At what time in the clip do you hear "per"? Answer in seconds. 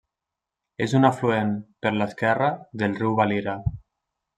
1.85-1.93